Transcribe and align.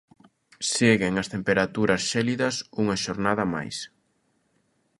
Seguen 0.75 1.13
as 1.21 1.31
temperaturas 1.35 2.01
xélidas 2.11 2.55
unha 2.81 2.95
xornada 3.03 3.43
máis. 3.53 3.77